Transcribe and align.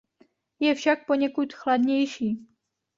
Je 0.59 0.73
však 0.75 1.05
poněkud 1.07 1.53
chladnější. 1.53 2.47